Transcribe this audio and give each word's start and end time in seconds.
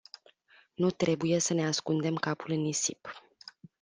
Nu 0.75 0.89
trebuie 0.91 1.39
să 1.39 1.53
ne 1.53 1.65
ascundem 1.67 2.15
capul 2.15 2.51
în 2.51 2.61
nisip. 2.61 3.21